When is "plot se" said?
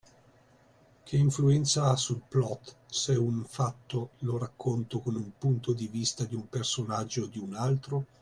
2.27-3.11